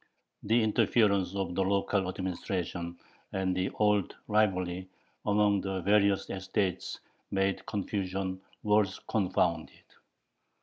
[0.41, 2.97] The interference of the local administration
[3.33, 4.89] and the old rivalry
[5.27, 9.83] among the various estates made confusion worse confounded.